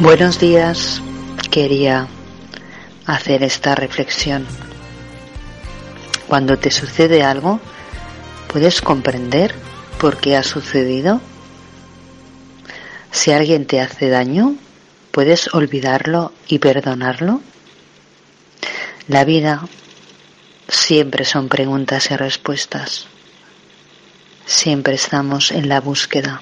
[0.00, 1.02] Buenos días.
[1.50, 2.06] Quería
[3.04, 4.46] hacer esta reflexión.
[6.28, 7.58] Cuando te sucede algo,
[8.46, 9.56] ¿puedes comprender
[9.98, 11.20] por qué ha sucedido?
[13.10, 14.54] Si alguien te hace daño,
[15.10, 17.40] ¿puedes olvidarlo y perdonarlo?
[19.08, 19.66] La vida
[20.68, 23.08] siempre son preguntas y respuestas.
[24.46, 26.40] Siempre estamos en la búsqueda.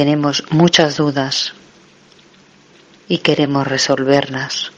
[0.00, 1.52] Tenemos muchas dudas
[3.06, 4.72] y queremos resolverlas.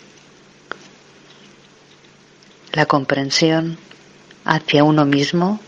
[2.73, 3.79] La comprensión
[4.45, 5.61] hacia uno mismo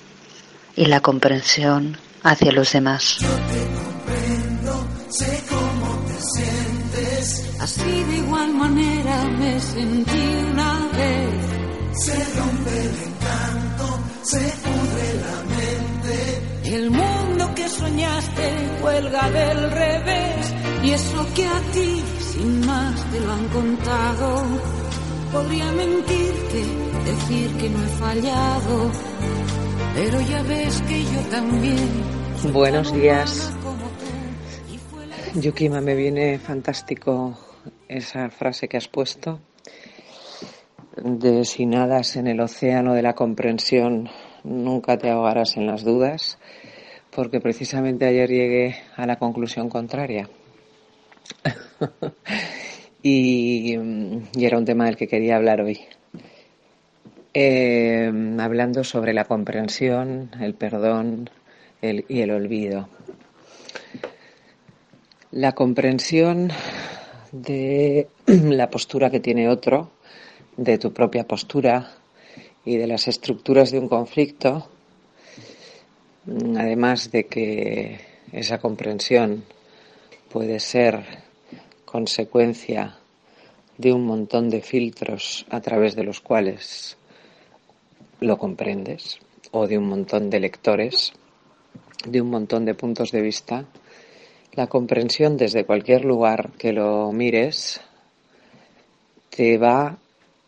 [0.75, 3.19] y la comprensión hacia los demás.
[3.21, 7.61] Yo te comprendo, sé cómo te sientes.
[7.61, 12.05] Así de igual manera me sentí una vez.
[12.05, 16.77] Se rompe el encanto, se pudre la mente.
[16.77, 17.24] El mundo
[17.85, 18.49] soñaste
[18.81, 20.55] cuelga del revés.
[20.83, 24.43] Y eso que a ti sin más te lo han contado.
[25.33, 26.61] Podría mentirte,
[27.05, 28.91] decir que no he fallado.
[29.95, 31.89] Pero ya ves que yo también.
[32.53, 33.53] Buenos días.
[35.35, 37.37] Yukima, me viene fantástico
[37.89, 39.41] esa frase que has puesto
[40.97, 44.09] de si nadas en el océano de la comprensión,
[44.45, 46.39] nunca te ahogarás en las dudas,
[47.15, 50.29] porque precisamente ayer llegué a la conclusión contraria.
[53.03, 55.81] y, y, era un tema del que quería hablar hoy.
[57.33, 61.31] Eh, hablando sobre la comprensión, el perdón
[61.83, 62.89] y el olvido.
[65.33, 66.53] La comprensión
[67.33, 69.91] de la postura que tiene otro,
[70.57, 71.91] de tu propia postura
[72.65, 74.69] y de las estructuras de un conflicto,
[76.27, 78.01] además de que
[78.33, 79.45] esa comprensión
[80.31, 81.05] puede ser
[81.85, 82.97] consecuencia
[83.79, 86.97] de un montón de filtros a través de los cuales
[88.21, 89.19] lo comprendes,
[89.51, 91.13] o de un montón de lectores,
[92.07, 93.67] de un montón de puntos de vista,
[94.53, 97.81] la comprensión desde cualquier lugar que lo mires
[99.31, 99.99] te va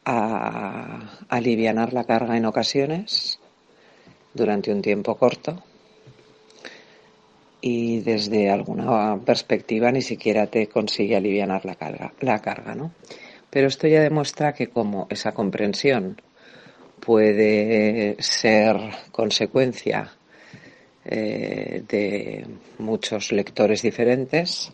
[0.04, 3.40] a alivianar la carga en ocasiones
[4.36, 5.62] durante un tiempo corto
[7.60, 12.92] y desde alguna perspectiva ni siquiera te consigue alivianar la carga, la carga, ¿no?
[13.50, 16.20] Pero esto ya demuestra que como esa comprensión
[17.00, 18.76] puede ser
[19.10, 20.12] consecuencia
[21.04, 22.46] eh, de
[22.78, 24.72] muchos lectores diferentes,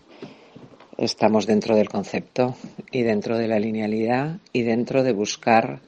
[0.98, 2.56] estamos dentro del concepto
[2.90, 5.80] y dentro de la linealidad y dentro de buscar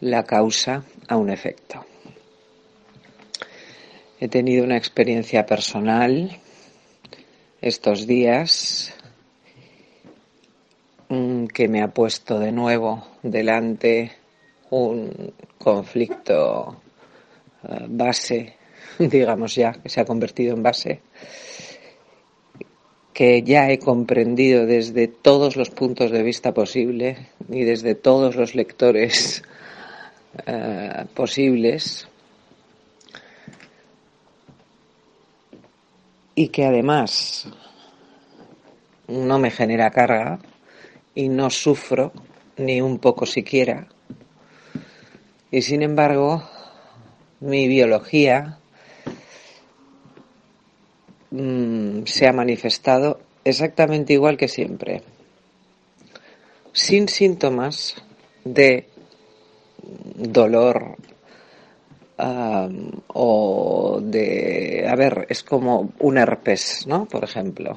[0.00, 1.84] la causa a un efecto.
[4.22, 6.38] He tenido una experiencia personal
[7.60, 8.94] estos días
[11.08, 14.12] mm, que me ha puesto de nuevo delante
[14.70, 16.80] un conflicto
[17.64, 18.54] eh, base,
[19.00, 21.00] digamos ya, que se ha convertido en base,
[23.12, 27.18] que ya he comprendido desde todos los puntos de vista posibles
[27.48, 29.42] y desde todos los lectores
[30.46, 32.06] uh, posibles
[36.34, 37.48] y que además
[39.08, 40.38] no me genera carga
[41.14, 42.12] y no sufro
[42.56, 43.88] ni un poco siquiera.
[45.50, 46.42] Y sin embargo
[47.40, 48.58] mi biología
[51.30, 55.02] mmm, se ha manifestado exactamente igual que siempre,
[56.72, 57.96] sin síntomas
[58.44, 58.88] de
[60.14, 60.96] dolor
[62.18, 67.06] um, o de, a ver, es como un herpes, ¿no?
[67.06, 67.76] Por ejemplo,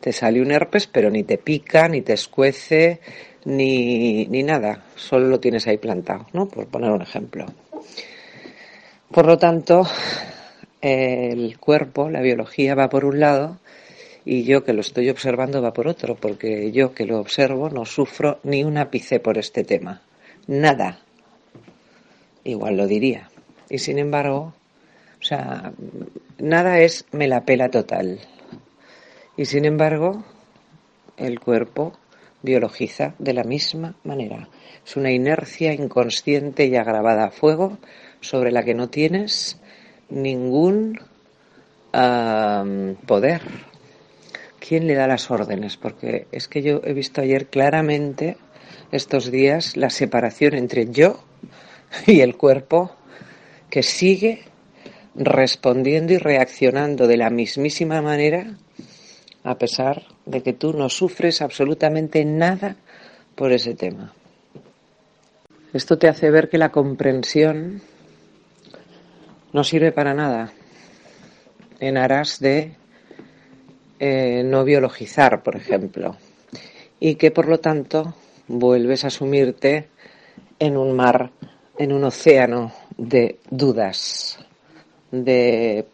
[0.00, 3.00] te sale un herpes pero ni te pica, ni te escuece,
[3.44, 6.46] ni, ni nada, solo lo tienes ahí plantado, ¿no?
[6.48, 7.46] Por poner un ejemplo.
[9.10, 9.86] Por lo tanto,
[10.80, 13.58] el cuerpo, la biología va por un lado
[14.24, 17.84] y yo que lo estoy observando va por otro, porque yo que lo observo no
[17.84, 20.02] sufro ni un ápice por este tema.
[20.46, 20.98] Nada.
[22.44, 23.31] Igual lo diría.
[23.72, 24.52] Y sin embargo,
[25.18, 25.72] o sea,
[26.38, 28.20] nada es me la pela total.
[29.34, 30.22] Y sin embargo,
[31.16, 31.94] el cuerpo
[32.42, 34.50] biologiza de la misma manera.
[34.84, 37.78] Es una inercia inconsciente y agravada a fuego
[38.20, 39.58] sobre la que no tienes
[40.10, 41.00] ningún
[43.06, 43.40] poder.
[44.60, 45.78] ¿Quién le da las órdenes?
[45.78, 48.36] Porque es que yo he visto ayer claramente
[48.90, 51.24] estos días la separación entre yo
[52.06, 52.96] y el cuerpo
[53.72, 54.42] que sigue
[55.14, 58.58] respondiendo y reaccionando de la mismísima manera
[59.44, 62.76] a pesar de que tú no sufres absolutamente nada
[63.34, 64.12] por ese tema.
[65.72, 67.80] Esto te hace ver que la comprensión
[69.54, 70.52] no sirve para nada
[71.80, 72.74] en aras de
[74.00, 76.18] eh, no biologizar, por ejemplo,
[77.00, 78.14] y que por lo tanto
[78.48, 79.88] vuelves a sumirte
[80.58, 81.30] en un mar,
[81.78, 84.38] en un océano de dudas,
[85.10, 85.86] de,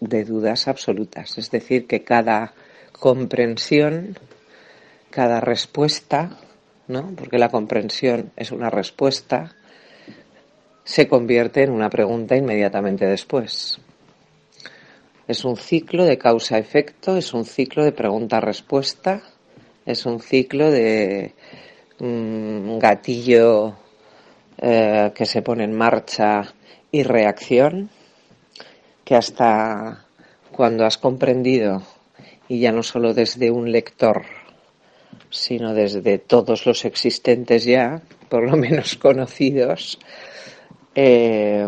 [0.00, 1.36] de dudas absolutas.
[1.36, 2.54] Es decir, que cada
[2.92, 4.18] comprensión,
[5.10, 6.38] cada respuesta,
[6.88, 7.12] ¿no?
[7.14, 9.54] porque la comprensión es una respuesta,
[10.84, 13.78] se convierte en una pregunta inmediatamente después.
[15.28, 19.22] Es un ciclo de causa-efecto, es un ciclo de pregunta-respuesta,
[19.84, 21.34] es un ciclo de
[21.98, 23.76] mm, gatillo
[24.60, 26.54] eh, que se pone en marcha
[26.92, 27.88] y reacción,
[29.04, 30.04] que hasta
[30.52, 31.82] cuando has comprendido,
[32.46, 34.24] y ya no solo desde un lector,
[35.30, 39.98] sino desde todos los existentes ya, por lo menos conocidos,
[40.94, 41.66] eh,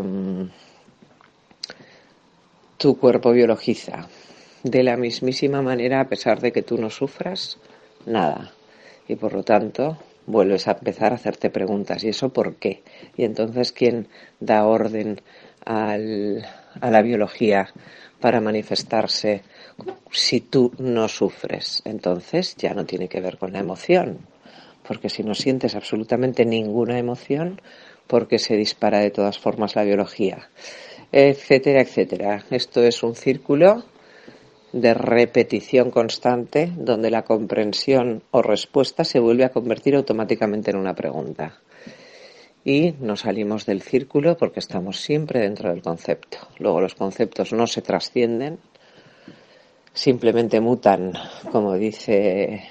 [2.76, 4.08] tu cuerpo biologiza.
[4.64, 7.58] De la mismísima manera, a pesar de que tú no sufras,
[8.04, 8.52] nada.
[9.08, 9.98] Y por lo tanto,
[10.32, 12.02] vuelves a empezar a hacerte preguntas.
[12.02, 12.82] ¿Y eso por qué?
[13.16, 14.08] Y entonces, ¿quién
[14.40, 15.20] da orden
[15.64, 16.44] al,
[16.80, 17.68] a la biología
[18.20, 19.42] para manifestarse
[20.10, 21.82] si tú no sufres?
[21.84, 24.18] Entonces ya no tiene que ver con la emoción.
[24.86, 27.60] Porque si no sientes absolutamente ninguna emoción,
[28.08, 30.48] porque se dispara de todas formas la biología
[31.12, 32.44] etcétera, etcétera.
[32.50, 33.84] Esto es un círculo
[34.72, 40.94] de repetición constante donde la comprensión o respuesta se vuelve a convertir automáticamente en una
[40.94, 41.60] pregunta.
[42.64, 46.38] Y nos salimos del círculo porque estamos siempre dentro del concepto.
[46.58, 48.58] Luego los conceptos no se trascienden,
[49.92, 51.12] simplemente mutan,
[51.50, 52.62] como dice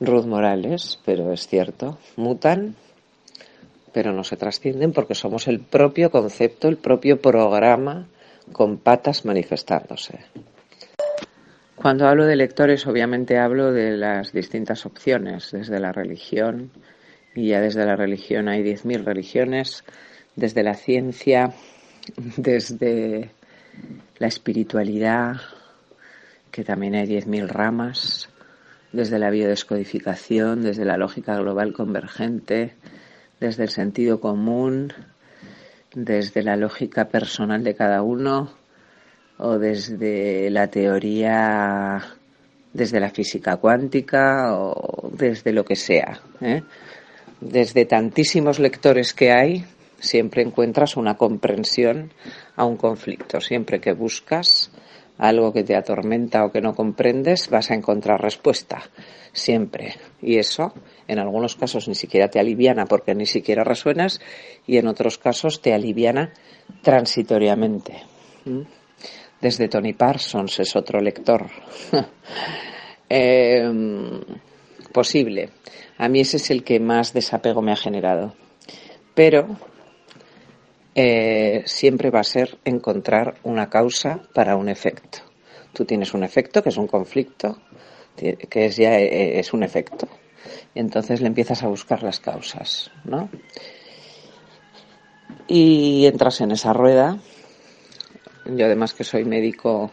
[0.00, 2.76] Ruth Morales, pero es cierto, mutan
[3.92, 8.08] pero no se trascienden porque somos el propio concepto, el propio programa
[8.52, 10.20] con patas manifestándose.
[11.76, 16.70] Cuando hablo de lectores, obviamente hablo de las distintas opciones, desde la religión,
[17.34, 19.84] y ya desde la religión hay 10.000 religiones,
[20.36, 21.52] desde la ciencia,
[22.36, 23.30] desde
[24.18, 25.36] la espiritualidad,
[26.50, 28.28] que también hay 10.000 ramas,
[28.92, 32.74] desde la biodescodificación, desde la lógica global convergente,
[33.40, 34.92] desde el sentido común,
[35.94, 38.52] desde la lógica personal de cada uno
[39.38, 42.00] o desde la teoría,
[42.72, 46.20] desde la física cuántica o desde lo que sea.
[46.40, 46.62] ¿eh?
[47.40, 49.64] Desde tantísimos lectores que hay,
[49.98, 52.12] siempre encuentras una comprensión
[52.56, 53.40] a un conflicto.
[53.40, 54.70] Siempre que buscas
[55.18, 58.82] algo que te atormenta o que no comprendes, vas a encontrar respuesta.
[59.32, 59.94] Siempre.
[60.20, 60.72] Y eso
[61.08, 64.20] en algunos casos ni siquiera te aliviana porque ni siquiera resuenas
[64.66, 66.32] y en otros casos te aliviana
[66.82, 68.02] transitoriamente.
[69.40, 71.46] Desde Tony Parsons es otro lector.
[73.14, 74.22] Em,
[74.90, 75.50] posible.
[75.98, 78.34] A mí ese es el que más desapego me ha generado.
[79.14, 79.58] Pero
[80.94, 85.18] eh, siempre va a ser encontrar una causa para un efecto.
[85.74, 87.58] Tú tienes un efecto que es un conflicto,
[88.16, 90.08] que es ya eh, es un efecto
[90.74, 93.28] entonces le empiezas a buscar las causas, ¿no?
[95.48, 97.18] Y entras en esa rueda.
[98.46, 99.90] Yo además que soy médico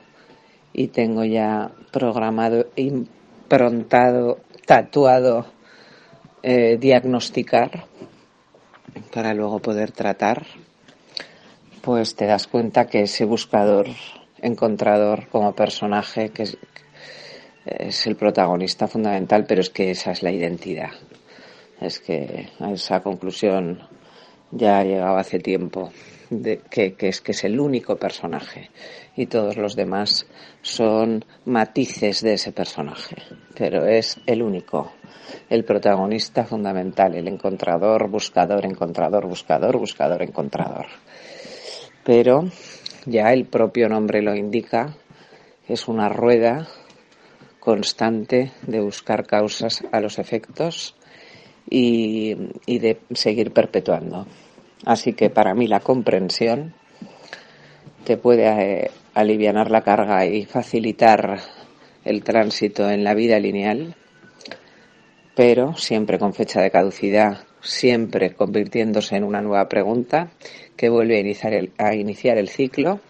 [0.73, 5.45] y tengo ya programado, improntado, tatuado,
[6.41, 7.85] eh, diagnosticar
[9.13, 10.45] para luego poder tratar,
[11.81, 13.87] pues te das cuenta que ese buscador,
[14.41, 16.45] encontrador como personaje, que,
[17.77, 20.91] es el protagonista fundamental, pero es que esa es la identidad.
[21.79, 23.79] Es que a esa conclusión
[24.51, 25.91] ya llegaba hace tiempo,
[26.29, 28.69] de que, es que es el único personaje
[29.15, 30.27] y todos los demás
[30.61, 33.15] son matices de ese personaje,
[33.55, 34.91] pero es el único,
[35.49, 40.87] el protagonista fundamental, el encontrador, buscador, encontrador, buscador, buscador, encontrador.
[42.03, 42.45] Pero
[43.05, 44.95] ya el propio nombre lo indica,
[45.67, 46.67] es una rueda
[47.59, 50.95] constante de buscar causas a los efectos
[51.69, 52.35] y,
[52.65, 54.27] de seguir perpetuando.
[54.85, 56.73] Así que para mí la comprensión
[58.05, 61.39] te puede eh, aliviar la carga y facilitar
[62.05, 63.95] el tránsito en la vida lineal,
[65.35, 70.31] pero siempre con fecha de caducidad, siempre convirtiéndose en una nueva pregunta
[70.77, 73.01] que vuelve a iniciar el, a iniciar el ciclo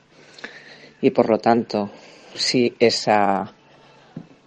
[1.02, 1.92] y por lo tanto
[2.34, 3.54] si esa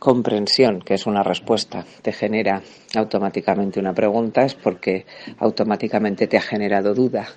[0.02, 2.61] comprensión, que es una respuesta, te genera
[2.97, 5.06] automáticamente una pregunta, es porque
[5.38, 7.28] automáticamente te ha generado duda.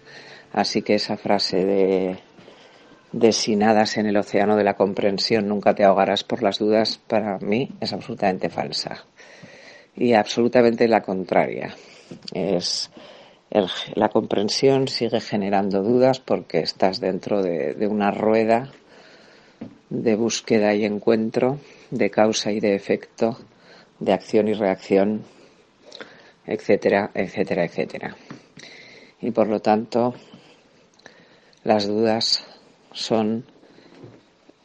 [0.51, 2.17] Así que esa frase de,
[3.11, 6.97] de si nadas en el océano de la comprensión nunca te ahogarás por las dudas,
[7.07, 9.05] para mí es absolutamente falsa.
[9.95, 11.75] Y absolutamente la contraria.
[12.33, 12.89] Es
[13.93, 18.71] la comprensión sigue generando dudas porque estás dentro de una rueda
[19.91, 21.59] de búsqueda y encuentro
[21.91, 23.37] de causa y de efecto,
[23.99, 25.23] de acción y reacción,
[26.45, 28.15] etcétera, etcétera, etcétera.
[29.21, 30.13] Y por lo tanto,
[31.63, 32.45] las dudas
[32.91, 33.45] son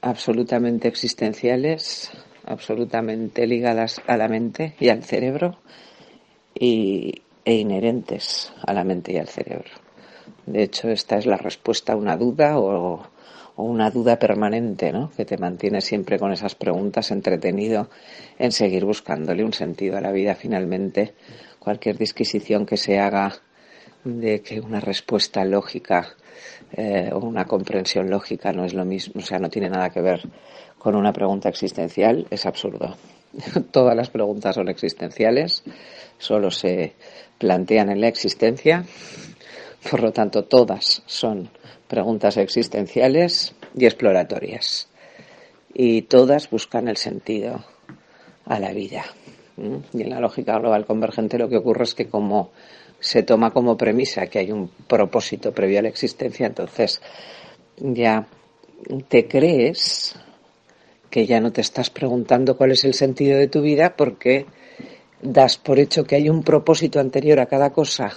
[0.03, 2.11] absolutamente existenciales,
[2.45, 5.59] absolutamente ligadas a la mente y al cerebro
[6.55, 9.71] y, e inherentes a la mente y al cerebro.
[10.47, 13.03] De hecho, esta es la respuesta a una duda o,
[13.63, 15.11] una duda permanente, ¿no?
[15.17, 17.89] Que te mantiene siempre con esas preguntas entretenido
[18.39, 20.35] en seguir buscándole un sentido a la vida.
[20.35, 21.15] Finalmente,
[21.59, 23.33] cualquier disquisición que se haga
[24.05, 26.09] de que una respuesta lógica
[26.73, 30.01] eh, o una comprensión lógica no es lo mismo, o sea, no tiene nada que
[30.01, 30.23] ver
[30.79, 32.97] con una pregunta existencial, es absurdo.
[33.71, 35.63] Todas las preguntas son existenciales,
[36.19, 36.95] solo se
[37.39, 38.85] plantean en la existencia,
[39.91, 41.49] por lo tanto, todas son
[41.91, 44.89] preguntas existenciales y exploratorias.
[45.75, 47.65] Y todas buscan el sentido
[48.47, 49.05] a la vida.
[49.59, 52.53] Y en la lógica global convergente lo que ocurre es que como
[53.01, 57.03] se toma como premisa que hay un propósito previo a la existencia, entonces
[57.77, 58.27] ya
[59.09, 60.15] te crees
[61.11, 64.47] que ya no te estás preguntando cuál es el sentido de tu vida porque
[65.21, 68.13] das por hecho que hay un propósito anterior a cada cosa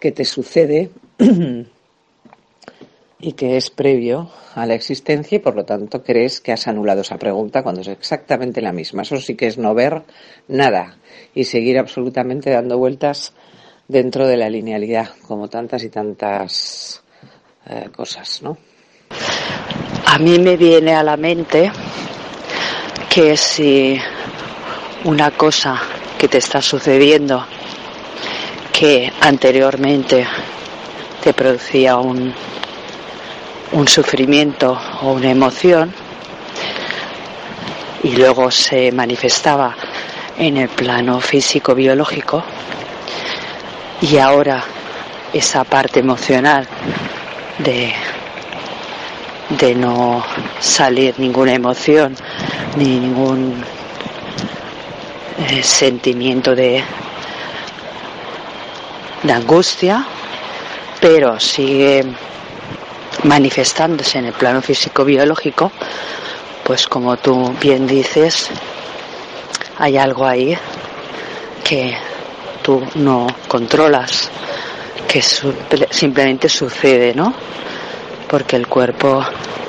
[0.00, 0.90] que te sucede
[3.18, 7.02] y que es previo a la existencia y por lo tanto crees que has anulado
[7.02, 9.02] esa pregunta cuando es exactamente la misma.
[9.02, 10.02] Eso sí que es no ver
[10.48, 10.98] nada
[11.34, 13.32] y seguir absolutamente dando vueltas
[13.88, 17.02] dentro de la linealidad, como tantas y tantas
[17.66, 18.56] eh, cosas, ¿no?
[20.06, 21.70] A mí me viene a la mente
[23.08, 23.98] que si
[25.04, 25.80] una cosa
[26.18, 27.44] que te está sucediendo
[28.72, 30.26] que anteriormente
[31.22, 32.34] te producía un
[33.72, 35.92] un sufrimiento o una emoción
[38.02, 39.74] y luego se manifestaba
[40.38, 42.44] en el plano físico-biológico
[44.00, 44.62] y ahora
[45.32, 46.68] esa parte emocional
[47.58, 47.92] de,
[49.58, 50.24] de no
[50.60, 52.14] salir ninguna emoción
[52.76, 53.64] ni ningún
[55.38, 56.84] eh, sentimiento de,
[59.22, 60.04] de angustia,
[61.00, 62.04] pero sigue
[63.24, 65.72] manifestándose en el plano físico-biológico,
[66.64, 68.48] pues como tú bien dices,
[69.78, 70.56] hay algo ahí
[71.62, 71.94] que
[72.62, 74.30] tú no controlas,
[75.08, 77.34] que simplemente sucede, ¿no?
[78.28, 79.24] Porque el cuerpo,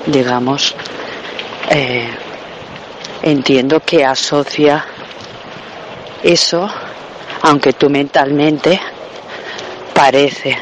[0.06, 0.76] digamos,
[1.70, 2.10] eh,
[3.22, 4.86] entiendo que asocia
[6.24, 6.70] eso,
[7.42, 8.80] aunque tú mentalmente
[9.94, 10.58] parece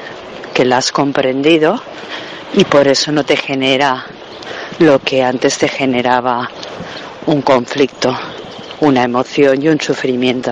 [0.54, 1.82] que la has comprendido,
[2.54, 4.06] y por eso no te genera
[4.80, 6.50] lo que antes te generaba
[7.26, 8.16] un conflicto,
[8.82, 10.52] una emoción y un sufrimiento.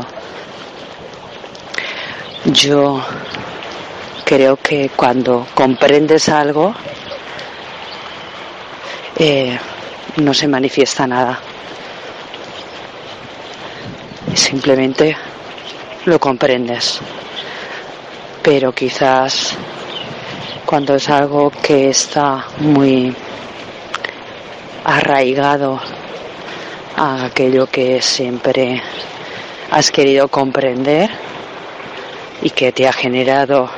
[2.45, 3.03] Yo
[4.25, 6.73] creo que cuando comprendes algo
[9.17, 9.59] eh,
[10.17, 11.39] no se manifiesta nada.
[14.33, 15.15] Simplemente
[16.05, 16.99] lo comprendes.
[18.41, 19.55] Pero quizás
[20.71, 23.13] cuando es algo que está muy
[24.85, 25.81] arraigado
[26.95, 28.81] a aquello que siempre
[29.69, 31.09] has querido comprender
[32.41, 33.69] y que te ha generado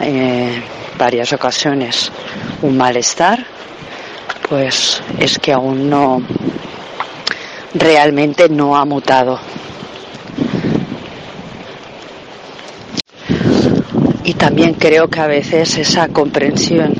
[0.00, 0.62] en eh,
[0.96, 2.10] varias ocasiones
[2.62, 3.44] un malestar,
[4.48, 6.22] pues es que aún no
[7.74, 9.38] realmente no ha mutado.
[14.24, 16.94] Y también creo que a veces esa comprensión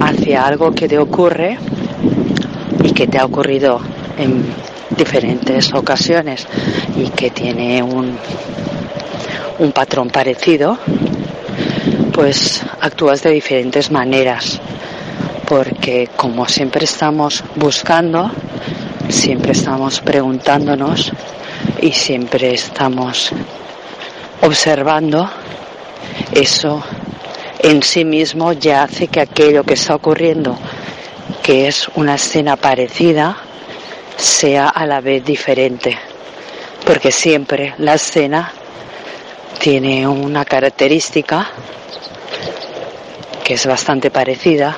[0.00, 1.58] hacia algo que te ocurre
[2.82, 3.80] y que te ha ocurrido
[4.18, 4.44] en
[4.96, 6.46] diferentes ocasiones
[6.96, 8.16] y que tiene un,
[9.58, 10.78] un patrón parecido,
[12.12, 14.60] pues actúas de diferentes maneras.
[15.48, 18.30] Porque como siempre estamos buscando,
[19.08, 21.12] siempre estamos preguntándonos
[21.80, 23.30] y siempre estamos
[24.40, 25.28] observando,
[26.32, 26.82] eso
[27.60, 30.56] en sí mismo ya hace que aquello que está ocurriendo
[31.42, 33.36] que es una escena parecida
[34.16, 35.98] sea a la vez diferente,
[36.84, 38.52] porque siempre la escena
[39.58, 41.50] tiene una característica
[43.42, 44.76] que es bastante parecida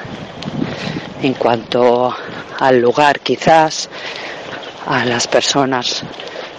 [1.22, 2.14] en cuanto
[2.58, 3.88] al lugar quizás,
[4.86, 6.02] a las personas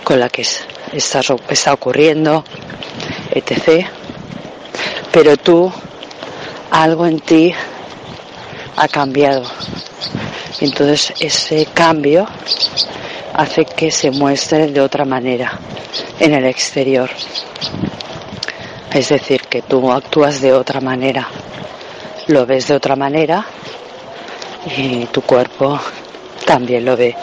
[0.04, 0.46] con las que
[0.94, 2.44] está, está ocurriendo,
[3.32, 3.88] etc.
[5.18, 5.74] Pero tú,
[6.70, 7.52] algo en ti
[8.76, 9.46] ha cambiado.
[10.62, 12.28] Entonces ese cambio
[13.34, 15.58] hace que se muestre de otra manera
[16.20, 17.10] en el exterior.
[18.94, 21.28] Es decir, que tú actúas de otra manera,
[22.28, 23.44] lo ves de otra manera
[24.78, 25.80] y tu cuerpo
[26.46, 27.16] también lo ve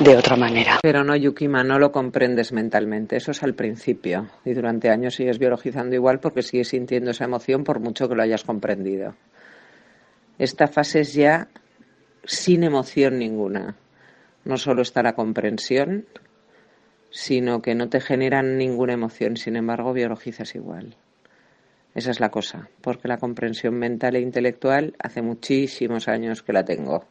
[0.00, 0.78] de otra manera.
[0.82, 3.16] Pero no, Yukima, no lo comprendes mentalmente.
[3.16, 4.28] Eso es al principio.
[4.44, 8.22] Y durante años sigues biologizando igual porque sigues sintiendo esa emoción por mucho que lo
[8.22, 9.14] hayas comprendido.
[10.38, 11.48] Esta fase es ya
[12.24, 13.76] sin emoción ninguna.
[14.44, 16.06] No solo está la comprensión,
[17.10, 19.36] sino que no te generan ninguna emoción.
[19.36, 20.96] Sin embargo, biologizas igual.
[21.94, 26.64] Esa es la cosa, porque la comprensión mental e intelectual hace muchísimos años que la
[26.64, 27.06] tengo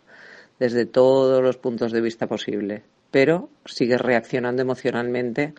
[0.63, 5.53] desde todos los puntos de vista posible, pero sigues reaccionando emocionalmente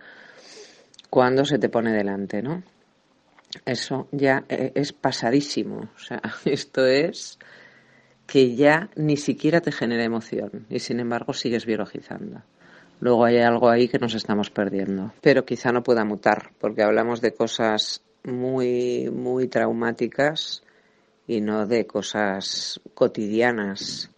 [1.10, 2.62] cuando se te pone delante, ¿no?
[3.66, 7.38] Eso ya e, es pasadísimo, o sea, esto es
[8.26, 12.40] que ya ni siquiera te genera emoción y sin embargo sigues biologizando.
[13.00, 17.20] Luego hay algo ahí que nos estamos perdiendo, pero quizá no pueda mutar porque hablamos
[17.20, 20.62] de cosas muy muy traumáticas
[21.26, 24.08] y no de cosas cotidianas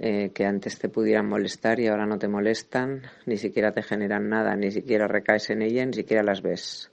[0.00, 4.28] eh, que antes te pudieran molestar y ahora no te molestan, ni siquiera te generan
[4.28, 6.90] nada, ni siquiera recaes en ella, ni siquiera las ves.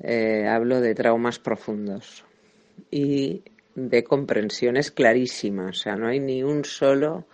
[0.00, 2.24] Eh, hablo de traumas profundos
[2.90, 3.42] y
[3.74, 7.26] de comprensiones clarísimas, o sea, no hay ni un solo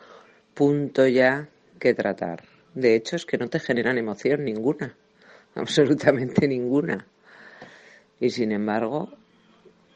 [0.54, 1.48] punto ya
[1.78, 2.44] que tratar.
[2.74, 4.96] De hecho, es que no te generan emoción ninguna,
[5.54, 7.06] absolutamente ninguna.
[8.20, 9.10] Y sin embargo,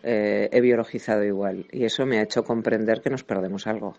[0.02, 3.96] eh, he biologizado igual y eso me ha hecho comprender que nos perdemos algo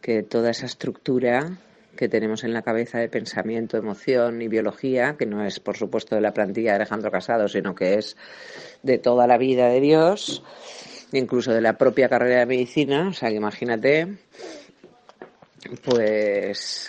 [0.00, 1.58] que toda esa estructura
[1.96, 6.14] que tenemos en la cabeza de pensamiento, emoción y biología, que no es por supuesto
[6.14, 8.16] de la plantilla de Alejandro Casado, sino que es
[8.84, 10.44] de toda la vida de Dios,
[11.12, 14.16] incluso de la propia carrera de medicina, o sea que imagínate,
[15.84, 16.88] pues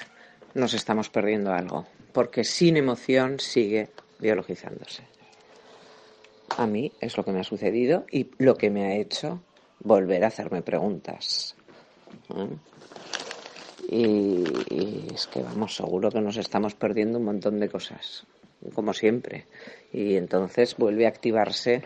[0.54, 5.04] nos estamos perdiendo algo, porque sin emoción sigue biologizándose.
[6.56, 9.42] A mí es lo que me ha sucedido y lo que me ha hecho
[9.80, 11.56] volver a hacerme preguntas.
[12.36, 12.48] ¿Eh?
[13.92, 18.26] Y, es que vamos, seguro que nos estamos perdiendo un montón de cosas,
[18.76, 19.46] como siempre.
[19.92, 21.84] Y entonces vuelve a activarse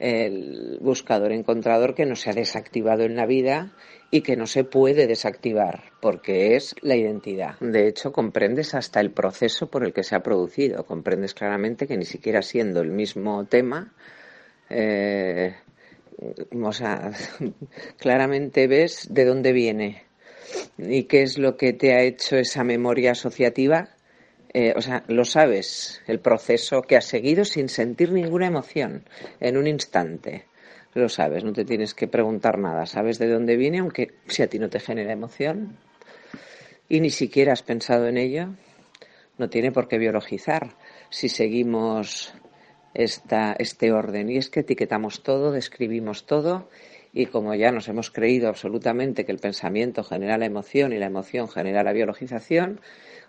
[0.00, 3.72] el buscador encontrador que no se ha desactivado en la vida
[4.10, 7.58] y que no se puede desactivar porque es la identidad.
[7.60, 10.86] De hecho, comprendes hasta el proceso por el que se ha producido.
[10.86, 13.92] Comprendes claramente que ni siquiera siendo el mismo tema,
[14.70, 15.54] eh,
[16.62, 17.12] o sea,
[17.98, 20.08] claramente ves de dónde viene
[20.78, 23.90] ¿Y qué es lo que te ha hecho esa memoria asociativa?
[24.54, 29.04] Eh, o sea, lo sabes, el proceso que has seguido sin sentir ninguna emoción
[29.40, 30.46] en un instante.
[30.94, 32.86] Lo sabes, no te tienes que preguntar nada.
[32.86, 35.76] Sabes de dónde viene, aunque si a ti no te genera emoción
[36.88, 38.48] y ni siquiera has pensado en ello,
[39.36, 40.76] no tiene por qué biologizar
[41.10, 42.32] si seguimos
[42.94, 44.30] esta, este orden.
[44.30, 46.68] Y es que etiquetamos todo, describimos todo
[47.12, 51.06] y como ya nos hemos creído absolutamente que el pensamiento genera la emoción y la
[51.06, 52.80] emoción genera la biologización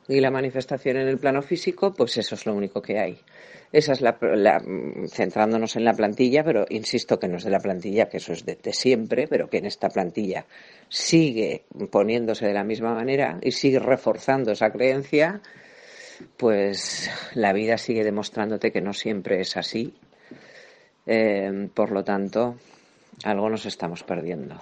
[0.08, 3.20] y la manifestación en el plano físico, pues eso es lo único que hay.
[3.72, 4.18] Esa es la,
[5.08, 8.44] centrándonos en la plantilla, pero insisto que no es de la plantilla, que eso es
[8.44, 10.46] de siempre, pero que en esta plantilla
[10.88, 15.42] sigue poniéndose de la misma manera y sigue reforzando esa creencia,
[16.38, 19.94] pues la vida sigue demostrándote que no siempre es así.
[21.06, 22.58] Eh, por lo tanto,
[23.24, 24.60] algo nos estamos perdiendo.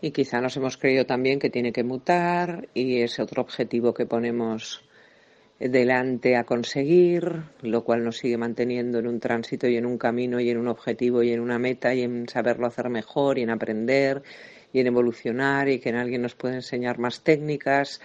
[0.00, 4.06] Y quizá nos hemos creído también que tiene que mutar y ese otro objetivo que
[4.06, 4.82] ponemos
[5.58, 10.38] delante a conseguir, lo cual nos sigue manteniendo en un tránsito y en un camino
[10.38, 13.50] y en un objetivo y en una meta y en saberlo hacer mejor y en
[13.50, 14.22] aprender
[14.72, 18.02] y en evolucionar y que en alguien nos pueda enseñar más técnicas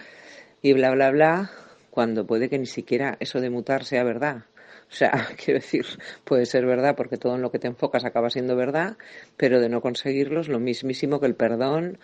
[0.62, 1.50] y bla, bla, bla,
[1.92, 4.46] cuando puede que ni siquiera eso de mutar sea verdad.
[4.90, 5.84] O sea, quiero decir,
[6.24, 8.96] puede ser verdad porque todo en lo que te enfocas acaba siendo verdad,
[9.36, 11.98] pero de no conseguirlo es lo mismísimo que el perdón,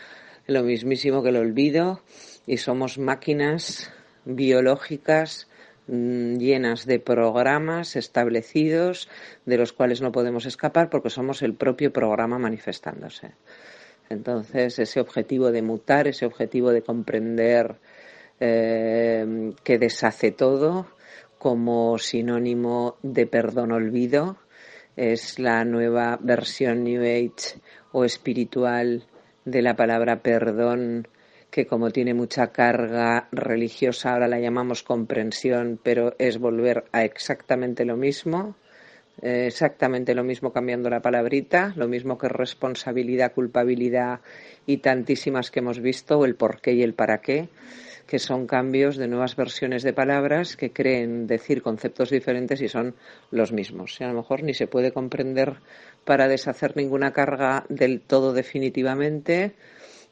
[0.46, 2.02] lo mismísimo que el olvido,
[2.46, 3.90] y somos máquinas
[4.26, 5.48] biológicas
[5.86, 9.08] mm, llenas de programas establecidos
[9.46, 13.32] de los cuales no podemos escapar porque somos el propio programa manifestándose.
[14.10, 17.76] Entonces, ese objetivo de mutar, ese objetivo de comprender
[18.40, 20.86] eh, que deshace todo
[21.38, 24.36] como sinónimo de perdón olvido,
[24.96, 27.60] es la nueva versión New Age
[27.92, 29.04] o espiritual
[29.44, 31.06] de la palabra perdón,
[31.50, 37.84] que como tiene mucha carga religiosa, ahora la llamamos comprensión, pero es volver a exactamente
[37.84, 38.56] lo mismo
[39.20, 44.20] eh, exactamente lo mismo cambiando la palabrita, lo mismo que responsabilidad, culpabilidad
[44.64, 47.48] y tantísimas que hemos visto, el por qué y el para qué,
[48.08, 52.94] que son cambios de nuevas versiones de palabras que creen decir conceptos diferentes y son
[53.30, 54.00] los mismos.
[54.00, 55.56] Y a lo mejor ni se puede comprender
[56.06, 59.52] para deshacer ninguna carga del todo definitivamente,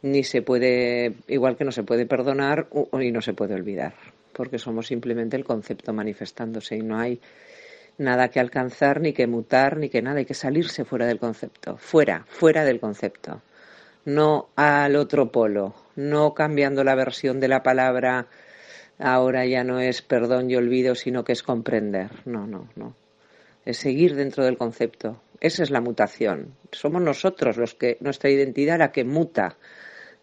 [0.02, 2.68] ni se puede, igual que no se puede perdonar
[3.00, 3.94] y no se puede olvidar,
[4.35, 7.18] porque somos simplemente el concepto manifestándose y no hay
[7.96, 11.78] nada que alcanzar, ni que mutar, ni que nada, hay que salirse fuera del concepto,
[11.78, 13.40] fuera, fuera del concepto,
[14.04, 18.28] no al otro polo, no cambiando la versión de la palabra
[18.98, 22.94] ahora ya no es perdón y olvido, sino que es comprender, no, no, no,
[23.64, 28.78] es seguir dentro del concepto, esa es la mutación, somos nosotros los que, nuestra identidad
[28.78, 29.56] la que muta,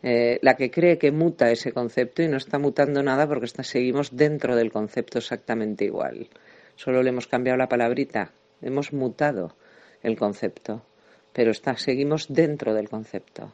[0.01, 3.63] eh, la que cree que muta ese concepto y no está mutando nada porque está,
[3.63, 6.27] seguimos dentro del concepto exactamente igual.
[6.75, 8.31] Solo le hemos cambiado la palabrita,
[8.61, 9.55] hemos mutado
[10.01, 10.83] el concepto,
[11.31, 13.53] pero está, seguimos dentro del concepto.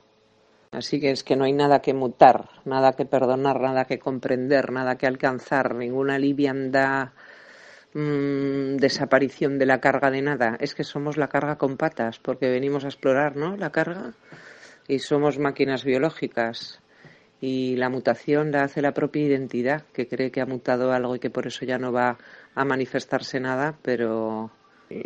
[0.71, 4.71] Así que es que no hay nada que mutar, nada que perdonar, nada que comprender,
[4.71, 7.10] nada que alcanzar, ninguna liviandad,
[7.93, 10.58] mmm, desaparición de la carga de nada.
[10.60, 13.58] Es que somos la carga con patas, porque venimos a explorar, ¿no?
[13.58, 14.13] La carga
[14.88, 16.82] y somos máquinas biológicas
[17.41, 21.19] y la mutación la hace la propia identidad, que cree que ha mutado algo y
[21.19, 22.17] que por eso ya no va
[22.53, 24.51] a manifestarse nada, pero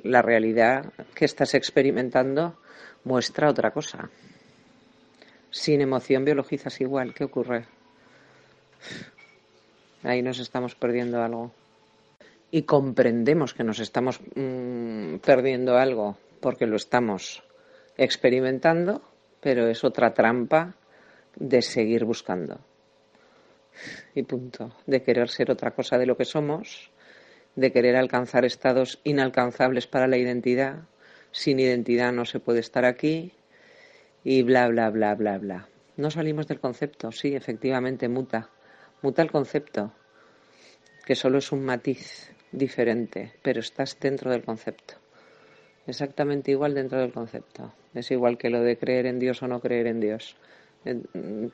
[0.03, 2.57] la realidad que estás experimentando
[3.05, 4.09] muestra otra cosa.
[5.53, 7.13] Sin emoción biologizas igual.
[7.13, 7.67] ¿Qué ocurre?
[10.01, 11.51] Ahí nos estamos perdiendo algo.
[12.49, 17.43] Y comprendemos que nos estamos mm, perdiendo algo porque lo estamos
[17.97, 19.03] experimentando,
[19.41, 20.73] pero es otra trampa
[21.35, 22.59] de seguir buscando.
[24.15, 24.75] Y punto.
[24.87, 26.89] De querer ser otra cosa de lo que somos,
[27.55, 30.85] de querer alcanzar estados inalcanzables para la identidad.
[31.31, 33.33] Sin identidad no se puede estar aquí.
[34.23, 35.69] Y bla, bla, bla, bla, bla.
[35.97, 37.11] No salimos del concepto.
[37.11, 38.49] Sí, efectivamente, muta.
[39.01, 39.91] Muta el concepto,
[41.05, 44.95] que solo es un matiz diferente, pero estás dentro del concepto.
[45.85, 47.73] Exactamente igual dentro del concepto.
[47.93, 50.37] Es igual que lo de creer en Dios o no creer en Dios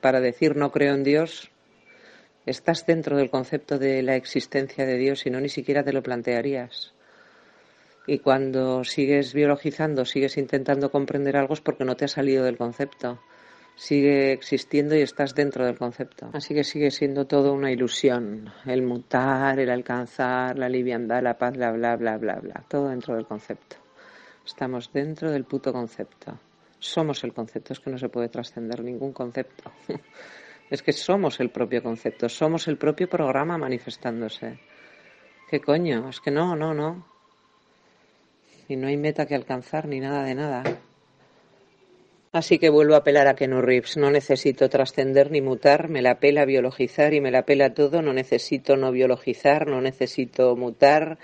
[0.01, 1.51] para decir no creo en Dios,
[2.45, 6.01] estás dentro del concepto de la existencia de Dios y no ni siquiera te lo
[6.01, 6.93] plantearías.
[8.12, 12.58] Y cuando sigues biologizando, sigues intentando comprender algo es porque no te ha salido del
[12.58, 13.19] concepto.
[13.76, 16.32] Sigue existiendo y estás dentro del concepto.
[16.34, 18.52] Así que sigue siendo todo una ilusión.
[18.65, 22.65] El mutar, el alcanzar, la liviandad, la paz, bla, bla, bla, bla, bla.
[22.67, 23.76] Todo dentro del concepto.
[24.43, 26.36] Estamos dentro del puto concepto.
[26.80, 29.72] Somos el concepto, es que no se puede trascender ningún concepto.
[30.72, 34.60] es que somos el propio concepto, somos el propio programa manifestándose.
[35.48, 36.10] ¿Qué coño?
[36.10, 37.18] Es que no, no, no.
[38.69, 40.63] Y no hay meta que alcanzar ni nada de nada.
[42.32, 43.97] Así que vuelvo a apelar a Kenu Reeves.
[43.97, 48.03] No necesito trascender ni mutar, me la pela biologizar y me la pela todo.
[48.03, 51.17] No necesito no biologizar, no necesito mutar,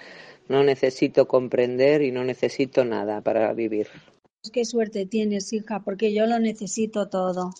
[0.50, 3.90] no necesito comprender y no necesito nada para vivir.
[4.52, 7.52] Qué suerte tienes, hija, porque yo lo necesito todo.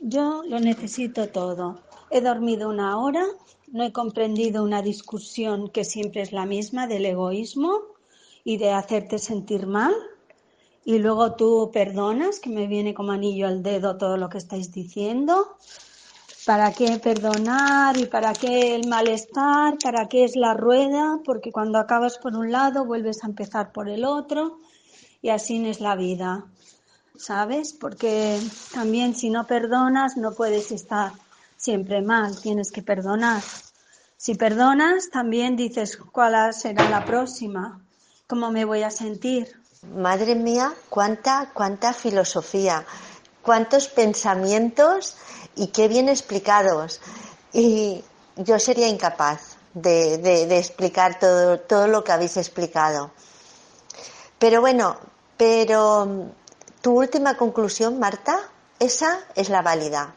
[0.00, 1.82] Yo lo necesito todo.
[2.12, 3.24] He dormido una hora,
[3.66, 7.97] no he comprendido una discusión que siempre es la misma del egoísmo
[8.48, 9.94] y de hacerte sentir mal.
[10.82, 14.72] Y luego tú perdonas, que me viene como anillo al dedo todo lo que estáis
[14.72, 15.58] diciendo.
[16.46, 19.76] ¿Para qué perdonar y para qué el malestar?
[19.84, 21.20] ¿Para qué es la rueda?
[21.26, 24.60] Porque cuando acabas por un lado vuelves a empezar por el otro
[25.20, 26.46] y así es la vida,
[27.18, 27.74] ¿sabes?
[27.74, 28.40] Porque
[28.72, 31.12] también si no perdonas no puedes estar
[31.58, 33.42] siempre mal, tienes que perdonar.
[34.16, 37.84] Si perdonas, también dices cuál será la próxima,
[38.28, 39.58] cómo me voy a sentir.
[39.94, 42.84] Madre mía, cuánta, cuánta filosofía,
[43.42, 45.16] cuántos pensamientos
[45.56, 47.00] y qué bien explicados.
[47.54, 48.04] Y
[48.36, 53.12] yo sería incapaz de, de explicar todo, todo lo que habéis explicado.
[54.38, 54.98] Pero bueno,
[55.38, 56.22] pero mm,
[56.82, 58.38] tu última conclusión, Marta,
[58.78, 60.14] esa es la válida.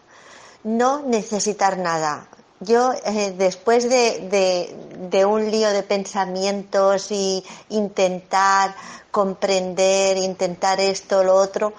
[0.64, 2.28] No necesitar nada.
[2.64, 4.70] Yo, eh, después de,
[5.10, 8.76] de, un lío de pensamientos y intentar
[9.10, 11.74] comprender, intentar esto, lo otro,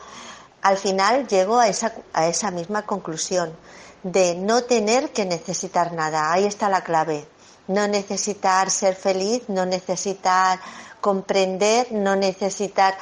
[0.60, 3.56] al final llego a esa, a esa misma conclusión
[4.02, 6.32] de no tener que necesitar nada.
[6.32, 7.28] Ahí está la clave.
[7.68, 10.58] No necesitar ser feliz, no necesitar
[11.00, 12.98] comprender, no necesitar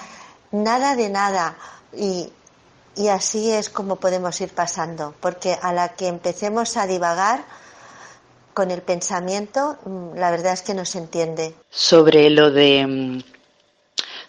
[0.51, 1.57] nada de nada.
[1.95, 2.31] Y,
[2.95, 7.43] y así es como podemos ir pasando, porque a la que empecemos a divagar
[8.61, 11.55] con el pensamiento, mm, la verdad es que no se entiende.
[11.71, 13.23] Sobre lo de mm,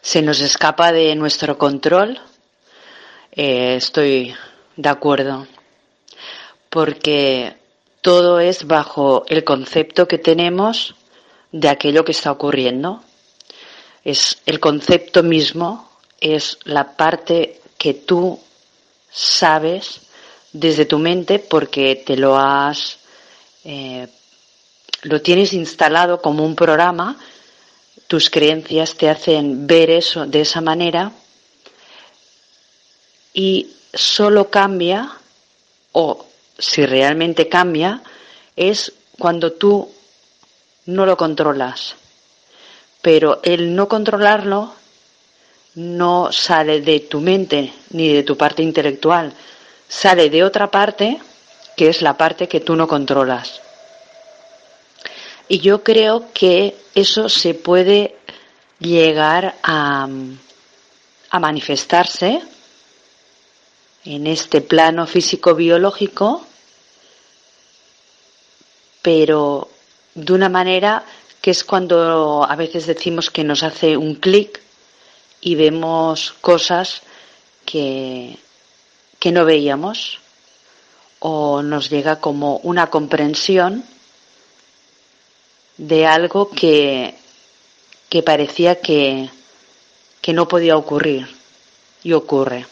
[0.01, 2.17] se nos escapa de nuestro control,
[3.33, 4.33] eh, estoy
[4.77, 5.47] de acuerdo,
[6.69, 7.57] porque
[7.99, 10.95] todo es bajo el concepto que tenemos
[11.51, 13.03] de aquello que está ocurriendo.
[14.05, 15.89] Es el concepto mismo,
[16.21, 18.39] es la parte que tú
[19.11, 19.99] sabes
[20.53, 22.97] desde tu mente porque te lo has,
[23.65, 24.07] eh,
[25.03, 27.17] lo tienes instalado como un programa,
[28.07, 31.11] tus creencias te hacen ver eso de esa manera
[33.33, 35.11] y solo cambia,
[35.93, 36.25] o
[36.57, 38.01] si realmente cambia,
[38.55, 39.89] es cuando tú
[40.85, 41.95] no lo controlas.
[43.01, 44.73] Pero el no controlarlo
[45.75, 49.33] no sale de tu mente ni de tu parte intelectual,
[49.87, 51.19] sale de otra parte
[51.75, 53.61] que es la parte que tú no controlas.
[55.51, 58.15] Y yo creo que eso se puede
[58.79, 60.07] llegar a,
[61.41, 62.41] manifestarse
[64.05, 66.47] en este plano físico-biológico,
[69.01, 69.67] pero
[70.15, 71.03] de una manera
[71.41, 74.61] que es cuando a veces decimos que nos hace un clic
[75.41, 77.01] y vemos cosas
[77.65, 78.37] que,
[79.19, 80.19] que no veíamos
[81.19, 83.83] o nos llega como una comprensión
[85.81, 87.15] de algo que,
[88.07, 89.31] que parecía que,
[90.21, 91.27] que no podía ocurrir
[92.03, 92.67] y ocurre.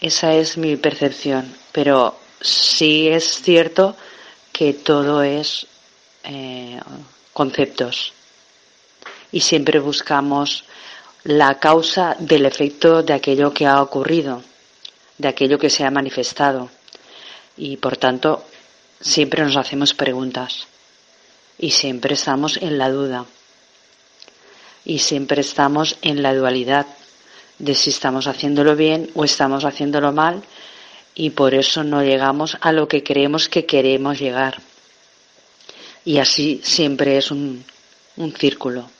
[0.00, 3.96] Esa es mi percepción, pero sí es cierto
[4.52, 5.68] que todo es
[6.24, 6.80] eh,
[7.32, 8.12] conceptos.
[9.30, 10.64] Y siempre buscamos
[11.22, 14.42] la causa del efecto de aquello que ha ocurrido,
[15.16, 16.70] de aquello que se ha manifestado.
[17.56, 18.44] Y por tanto
[19.00, 20.66] siempre nos hacemos preguntas
[21.62, 23.24] y siempre estamos en la duda
[24.84, 26.86] y siempre estamos en la dualidad
[27.60, 30.42] de si estamos haciéndolo bien o estamos haciéndolo mal
[31.14, 34.60] y por eso no llegamos a lo que creemos que queremos llegar.
[36.04, 37.64] Y así siempre es un,
[38.16, 38.90] un círculo.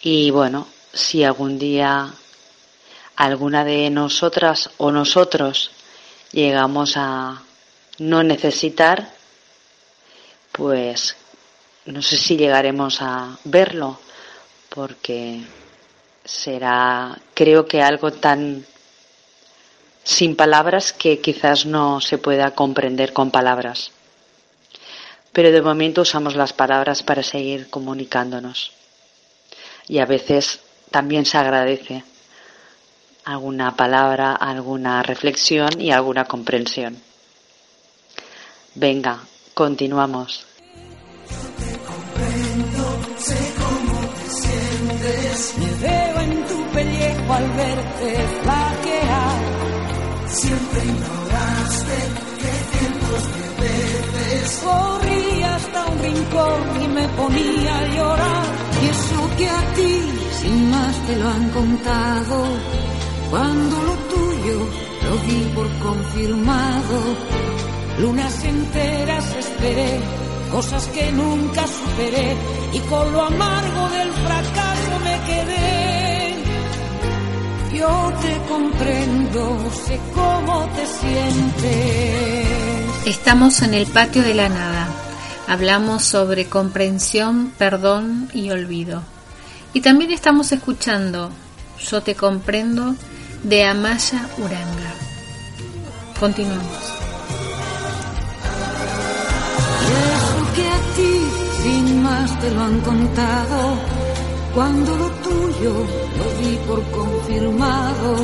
[0.00, 2.10] Y bueno, si algún día
[3.16, 5.72] alguna de nosotras o nosotros
[6.30, 7.42] llegamos a
[7.98, 9.12] no necesitar,
[10.52, 11.16] pues
[11.86, 13.98] no sé si llegaremos a verlo,
[14.68, 15.42] porque
[16.24, 18.64] será, creo que algo tan
[20.04, 23.90] sin palabras que quizás no se pueda comprender con palabras.
[25.32, 28.72] Pero de momento usamos las palabras para seguir comunicándonos.
[29.88, 30.60] Y a veces
[30.90, 32.04] también se agradece
[33.24, 37.00] alguna palabra, alguna reflexión y alguna comprensión.
[38.74, 39.20] Venga,
[39.54, 40.46] continuamos.
[46.72, 48.08] pellejo al verte
[48.42, 49.38] flaquear.
[50.26, 51.98] Siempre ignoraste
[52.40, 58.44] que cientos de veces corrí hasta un rincón y me ponía a llorar.
[58.82, 59.94] Y eso que a ti
[60.40, 62.36] sin más te lo han contado,
[63.30, 64.58] cuando lo tuyo
[65.04, 67.71] lo di por confirmado.
[68.00, 70.00] Lunas enteras esperé,
[70.50, 72.36] cosas que nunca superé,
[72.72, 76.22] y con lo amargo del fracaso me quedé.
[77.74, 82.46] Yo te comprendo, sé cómo te sientes.
[83.06, 84.88] Estamos en el patio de la nada.
[85.48, 89.02] Hablamos sobre comprensión, perdón y olvido.
[89.74, 91.30] Y también estamos escuchando
[91.90, 92.94] Yo te comprendo
[93.42, 94.94] de Amaya Uranga.
[96.20, 97.01] Continuamos.
[101.62, 103.76] Sin más te lo han contado
[104.54, 105.72] cuando lo tuyo
[106.18, 108.16] lo di por confirmado,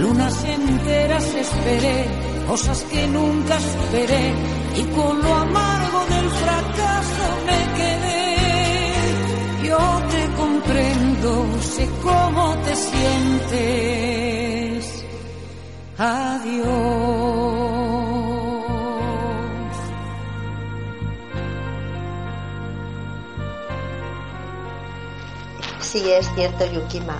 [0.00, 2.06] lunas enteras esperé,
[2.48, 4.34] cosas que nunca superé,
[4.76, 8.36] y con lo amargo del fracaso me quedé.
[9.68, 9.78] Yo
[10.12, 11.30] te comprendo,
[11.60, 13.60] sé cómo te sientes.
[15.96, 17.79] Adiós.
[25.90, 27.18] Sí es cierto, Yukima.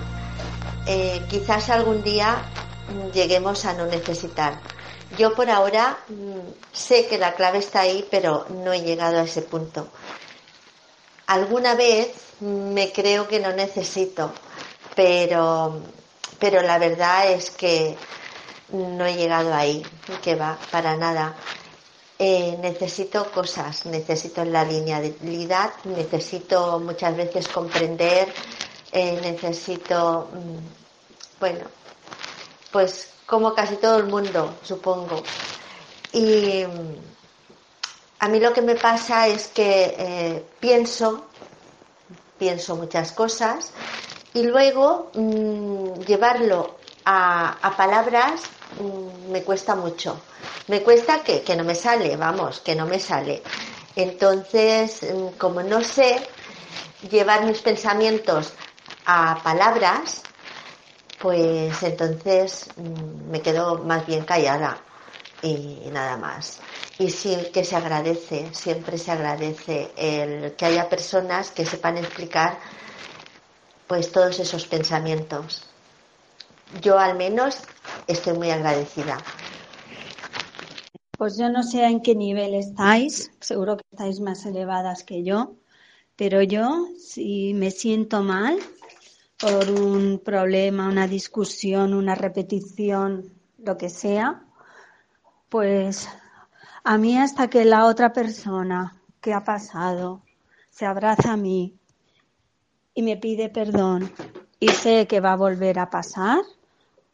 [0.87, 2.37] eh, quizás algún día
[3.13, 4.59] lleguemos a no necesitar.
[5.17, 6.39] Yo por ahora mm,
[6.71, 9.89] sé que la clave está ahí, pero no he llegado a ese punto.
[11.27, 14.31] Alguna vez me creo que no necesito,
[14.95, 15.81] pero,
[16.39, 17.97] pero la verdad es que
[18.69, 19.85] no he llegado ahí,
[20.23, 21.35] que va, para nada.
[22.23, 28.31] Eh, necesito cosas, necesito la linealidad, necesito muchas veces comprender,
[28.91, 31.65] eh, necesito, mm, bueno,
[32.71, 35.23] pues como casi todo el mundo, supongo.
[36.13, 36.95] Y mm,
[38.19, 41.25] a mí lo que me pasa es que eh, pienso,
[42.37, 43.71] pienso muchas cosas
[44.35, 48.41] y luego mm, llevarlo a, palabras
[49.29, 50.21] me cuesta mucho
[50.67, 53.43] me cuesta que, que no me sale, vamos, que no me sale.
[53.95, 56.25] Entonces, mm, como no sé
[57.09, 58.53] llevar mis pensamientos
[59.05, 60.23] a palabras,
[61.21, 64.77] pues entonces mm, me quedo más bien callada
[65.41, 66.59] y nada más.
[66.99, 72.59] Y sí que se agradece, siempre se agradece el que haya personas que sepan explicar
[73.87, 75.70] pues todos esos pensamientos.
[76.79, 77.63] Yo al menos
[78.07, 79.17] estoy muy agradecida.
[81.17, 85.55] Pues yo no sé en qué nivel estáis, seguro que estáis más elevadas que yo,
[86.15, 88.57] pero yo si me siento mal
[89.37, 94.43] por un problema, una discusión, una repetición, lo que sea,
[95.49, 96.07] pues
[96.83, 100.21] a mí hasta que la otra persona que ha pasado
[100.69, 101.75] se abraza a mí
[102.93, 104.11] y me pide perdón
[104.59, 106.41] y sé que va a volver a pasar,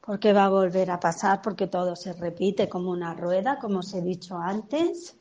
[0.07, 3.93] porque va a volver a pasar, porque todo se repite como una rueda, como os
[3.93, 5.17] he dicho antes,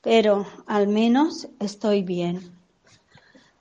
[0.00, 2.56] pero al menos estoy bien.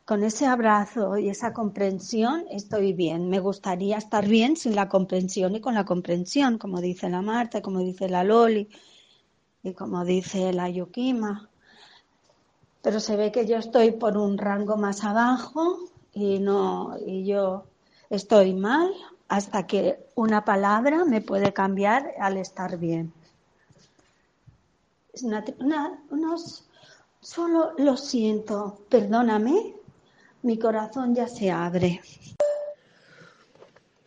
[0.05, 3.27] Con ese abrazo y esa comprensión estoy bien.
[3.27, 7.63] Me gustaría estar bien sin la comprensión y con la comprensión, como dice la Marta,
[7.63, 8.69] como dice la Loli
[9.63, 11.49] y como dice la Yukima.
[12.84, 15.79] Pero se ve que yo estoy por un rango más abajo
[16.13, 17.65] y no y yo
[18.12, 18.93] estoy mal
[19.27, 23.13] hasta que una palabra me puede cambiar al estar bien.
[25.13, 25.23] Es
[27.21, 29.73] solo lo siento, perdóname,
[30.43, 32.01] mi corazón ya se abre.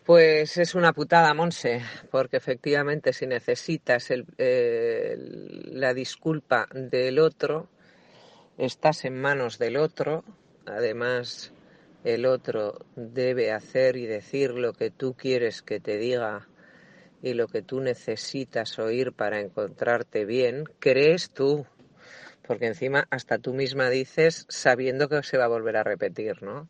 [0.04, 7.68] Pues es una putada, Monse, porque efectivamente si necesitas la disculpa del otro,
[8.57, 10.24] estás en manos del otro,
[10.64, 11.52] además
[12.05, 16.49] el otro debe hacer y decir lo que tú quieres que te diga
[17.23, 21.67] y lo que tú necesitas oír para encontrarte bien, crees tú,
[22.47, 26.69] porque encima hasta tú misma dices sabiendo que se va a volver a repetir, ¿no?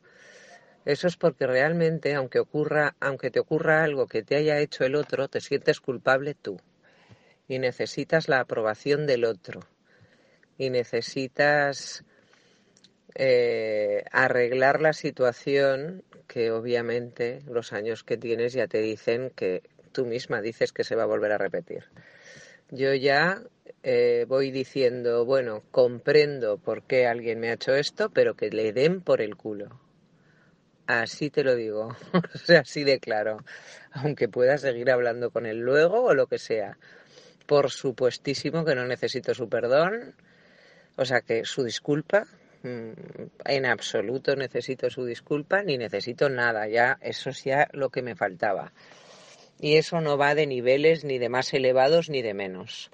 [0.85, 4.95] Eso es porque realmente, aunque ocurra, aunque te ocurra algo que te haya hecho el
[4.95, 6.59] otro, te sientes culpable tú.
[7.47, 9.61] Y necesitas la aprobación del otro.
[10.57, 12.05] Y necesitas
[13.15, 20.05] eh, arreglar la situación que obviamente los años que tienes ya te dicen que tú
[20.05, 21.85] misma dices que se va a volver a repetir.
[22.71, 23.43] Yo ya
[23.83, 28.73] eh, voy diciendo, bueno, comprendo por qué alguien me ha hecho esto, pero que le
[28.73, 29.81] den por el culo.
[30.87, 31.97] Así te lo digo,
[32.61, 33.45] así de claro.
[33.93, 36.79] Aunque pueda seguir hablando con él luego o lo que sea.
[37.47, 40.15] Por supuestísimo que no necesito su perdón,
[40.97, 42.27] o sea que su disculpa,
[43.45, 48.15] en absoluto necesito su disculpa ni necesito nada, ya eso es ya lo que me
[48.15, 48.73] faltaba.
[49.61, 52.91] Y eso no va de niveles ni de más elevados ni de menos.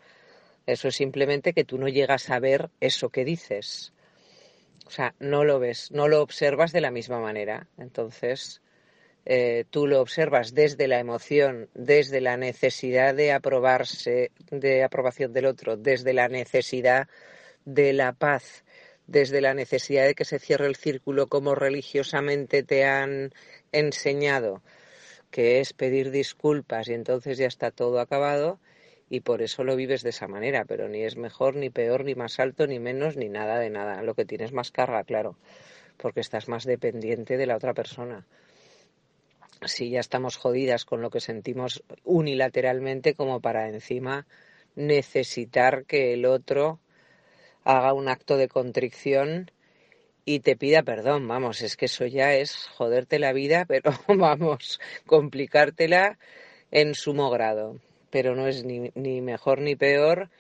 [0.67, 3.93] Eso es simplemente que tú no llegas a ver eso que dices.
[4.87, 7.69] O sea, no lo ves, no lo observas de la misma manera.
[7.79, 8.63] Entonces,
[9.27, 15.47] eh, tú lo observas desde la emoción, desde la necesidad de aprobarse, de aprobación del
[15.47, 17.09] otro, desde la necesidad
[17.65, 18.64] de la paz,
[19.07, 23.33] desde la necesidad de que se cierre el círculo como religiosamente te han
[23.73, 24.63] enseñado,
[25.31, 28.59] que es pedir disculpas y entonces ya está todo acabado
[29.11, 32.15] y por eso lo vives de esa manera, pero ni es mejor, ni peor, ni
[32.15, 34.03] más alto, ni menos, ni nada de nada.
[34.03, 35.37] Lo que tienes más carga, claro,
[35.99, 38.27] porque estás más dependiente de la otra persona.
[39.67, 44.27] Si ya estamos jodidas con lo que sentimos unilateralmente como para encima
[44.75, 46.81] necesitar que el otro
[47.65, 49.51] haga un acto de contrición
[50.25, 51.27] y te pida perdón.
[51.29, 56.19] Vamos, es que eso ya es joderte la vida, pero vamos, complicártela
[56.71, 57.79] en sumo grado.
[58.11, 60.31] Pero no es ni, ni mejor ni peor,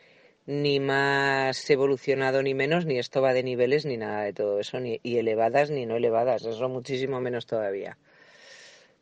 [0.47, 4.79] ni más evolucionado ni menos, ni esto va de niveles ni nada de todo eso,
[4.81, 7.99] ni elevadas ni no elevadas, eso muchísimo menos todavía.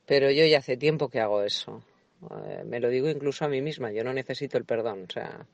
[0.07, 1.83] Pero yo ya hace tiempo que hago eso.
[2.31, 5.07] Eh, me lo digo incluso a mí misma, yo no necesito el perdón.
[5.09, 5.47] O sea,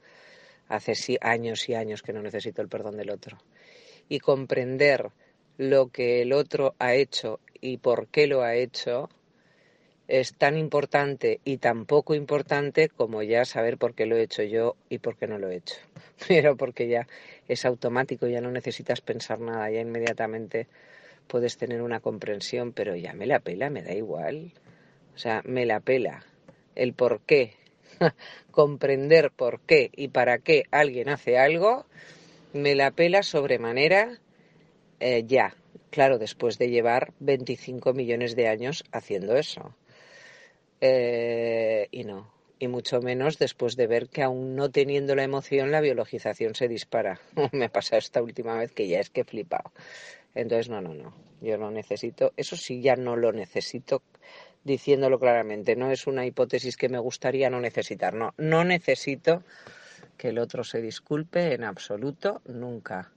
[0.69, 3.39] hace años y años que no necesito el perdón del otro.
[4.09, 5.11] Y comprender
[5.57, 9.09] lo que el otro ha hecho y por qué lo ha hecho
[10.09, 14.43] es tan importante y tan poco importante como ya saber por qué lo he hecho
[14.43, 15.77] yo y por qué no lo he hecho.
[16.29, 17.07] Pero porque ya
[17.47, 20.67] es automático, ya no necesitas pensar nada, ya inmediatamente
[21.27, 24.53] puedes tener una comprensión, pero ya me la pela, me da igual.
[25.15, 26.25] O sea, me la pela.
[26.75, 27.55] El por qué,
[28.51, 31.87] comprender por qué y para qué alguien hace algo,
[32.53, 34.19] me la pela sobremanera
[35.01, 35.55] eh, ya.
[35.91, 39.75] Claro, después de llevar 25 millones de años haciendo eso.
[40.81, 45.71] Eh, y no, y mucho menos después de ver que aún no teniendo la emoción
[45.71, 47.21] la biologización se dispara.
[47.53, 49.73] Me ha pasado esta última vez que ya es que he flipado.
[50.35, 54.03] Entonces, no, no, no, yo no necesito, eso sí ya no lo necesito
[54.69, 59.43] diciéndolo claramente, no es una hipótesis que me gustaría no necesitar, no, no necesito
[60.17, 63.11] que el otro se disculpe en absoluto, nunca.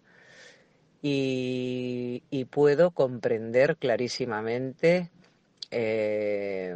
[1.03, 5.09] Y, puedo comprender clarísimamente
[5.71, 6.75] eh,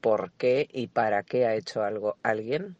[0.00, 2.76] por qué y para qué ha hecho algo alguien.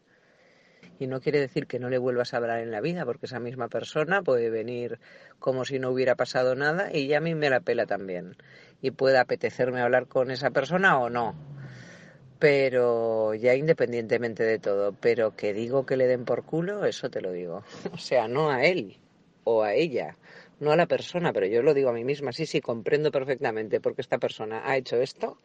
[0.99, 3.41] Y no quiere decir que no le vuelvas a hablar en la vida, porque esa
[3.41, 5.01] misma persona puede venir
[5.39, 8.37] como si no hubiera pasado nada y ya a mí me la pela también.
[8.85, 11.35] Y puede apetecerme hablar con esa persona o no.
[12.39, 17.23] Pero ya independientemente de todo, pero que digo que le den por culo, eso te
[17.23, 17.63] lo digo.
[17.95, 18.99] O sea, no a él
[19.45, 20.17] o a ella
[20.61, 23.81] no a la persona, pero yo lo digo a mí misma, sí, sí, comprendo perfectamente
[23.81, 25.39] porque esta persona ha hecho esto,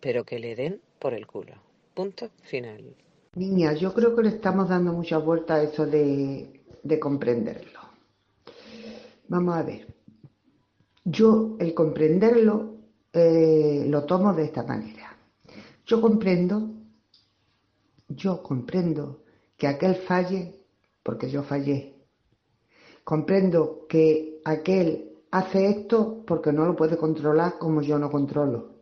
[0.00, 1.54] pero que le den por el culo.
[1.94, 2.94] Punto final.
[3.34, 7.80] Niña, yo creo que le estamos dando mucha vuelta a eso de, de comprenderlo.
[9.28, 9.97] Vamos a ver.
[11.10, 12.76] Yo el comprenderlo
[13.12, 15.16] eh, lo tomo de esta manera.
[15.86, 16.70] Yo comprendo,
[18.08, 19.22] yo comprendo
[19.56, 20.54] que aquel falle
[21.02, 21.98] porque yo fallé
[23.08, 28.74] Comprendo que aquel hace esto porque no lo puede controlar como yo no controlo.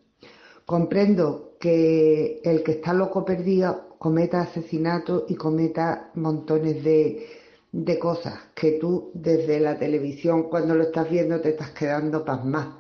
[0.64, 7.24] Comprendo que el que está loco perdido cometa asesinatos y cometa montones de,
[7.72, 12.78] de cosas que tú desde la televisión cuando lo estás viendo te estás quedando pasmado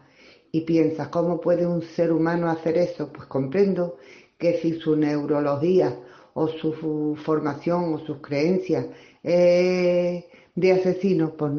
[0.52, 3.12] y piensas, ¿cómo puede un ser humano hacer eso?
[3.12, 3.96] Pues comprendo
[4.38, 5.98] que si su neurología
[6.34, 8.86] o su formación o sus creencias
[9.22, 11.52] de asesinos, pues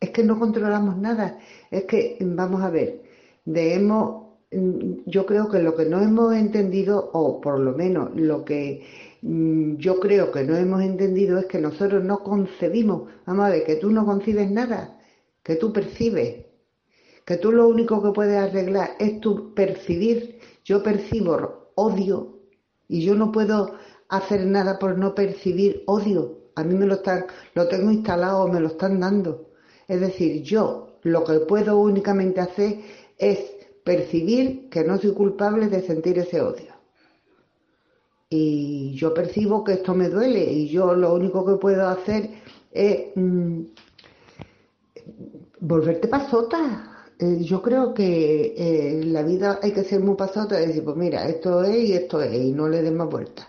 [0.00, 1.38] es que no controlamos nada.
[1.70, 3.02] Es que, vamos a ver,
[3.44, 8.44] de hemos, yo creo que lo que no hemos entendido, o por lo menos lo
[8.44, 8.86] que
[9.22, 13.76] yo creo que no hemos entendido es que nosotros no concebimos, vamos a ver, que
[13.76, 14.98] tú no concibes nada,
[15.42, 16.46] que tú percibes,
[17.24, 20.38] que tú lo único que puedes arreglar es tu percibir.
[20.64, 22.38] Yo percibo odio
[22.88, 23.74] y yo no puedo
[24.08, 26.38] hacer nada por no percibir odio.
[26.54, 29.50] A mí me lo están, lo tengo instalado, me lo están dando.
[29.86, 32.80] Es decir, yo lo que puedo únicamente hacer
[33.18, 33.38] es
[33.84, 36.67] percibir que no soy culpable de sentir ese odio.
[38.30, 42.30] Y yo percibo que esto me duele y yo lo único que puedo hacer
[42.70, 43.62] es mm,
[45.60, 47.06] volverte pasota.
[47.18, 50.84] Eh, yo creo que eh, en la vida hay que ser muy pasota y decir,
[50.84, 53.48] pues mira, esto es y esto es, y no le des más vueltas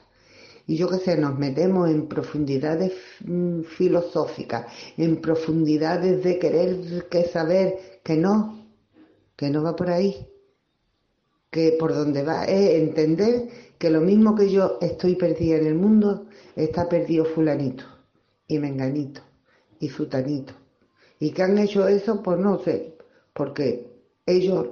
[0.69, 2.93] y yo qué sé, nos metemos en profundidades
[3.25, 4.67] mm, filosóficas,
[4.97, 8.67] en profundidades de querer que saber que no,
[9.35, 10.27] que no va por ahí,
[11.49, 13.49] que por donde va es entender
[13.79, 17.85] que lo mismo que yo estoy perdida en el mundo, está perdido fulanito
[18.47, 19.21] y menganito
[19.79, 20.53] y sutanito.
[21.19, 22.21] ¿Y que han hecho eso?
[22.21, 22.97] Pues no sé,
[23.33, 23.89] porque
[24.25, 24.67] ellos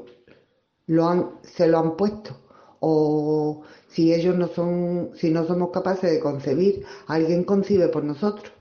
[0.87, 2.37] lo se lo han puesto
[2.79, 8.53] o si ellos no son, si no somos capaces de concebir, alguien concibe por nosotros.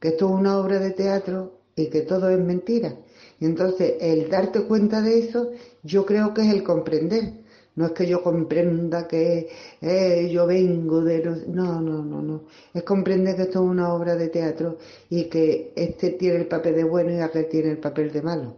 [0.00, 2.96] Que esto es una obra de teatro y que todo es mentira.
[3.38, 5.50] Y entonces el darte cuenta de eso,
[5.82, 7.39] yo creo que es el comprender.
[7.80, 9.48] No es que yo comprenda que
[9.80, 11.48] eh, yo vengo de los...
[11.48, 12.42] No, no, no, no.
[12.74, 14.76] Es comprender que esto es una obra de teatro
[15.08, 18.56] y que este tiene el papel de bueno y aquel tiene el papel de malo.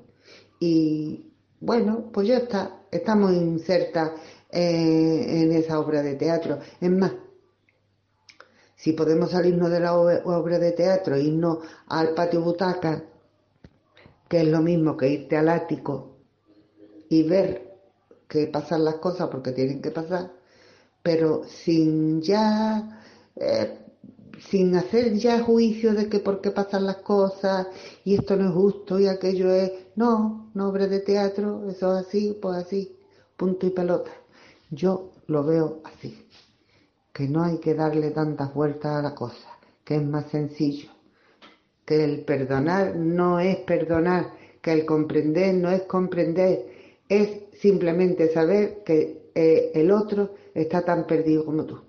[0.58, 2.80] Y bueno, pues ya está.
[2.90, 4.10] Estamos insertas
[4.50, 6.58] en esa obra de teatro.
[6.80, 7.12] Es más,
[8.74, 13.04] si podemos salirnos de la obra de teatro, irnos al patio butaca,
[14.28, 16.16] que es lo mismo que irte al ático
[17.08, 17.71] y ver
[18.32, 20.32] que pasan las cosas porque tienen que pasar,
[21.02, 23.04] pero sin ya,
[23.36, 23.78] eh,
[24.48, 27.66] sin hacer ya juicio de que por qué pasan las cosas
[28.04, 32.06] y esto no es justo y aquello es, no, no obra de teatro, eso es
[32.06, 32.96] así, pues así
[33.36, 34.10] punto y pelota.
[34.70, 36.26] Yo lo veo así,
[37.12, 40.88] que no hay que darle tantas vueltas a la cosa, que es más sencillo,
[41.84, 46.72] que el perdonar no es perdonar, que el comprender no es comprender,
[47.10, 51.80] es simplemente saber que eh, el otro está tan perdido como tú.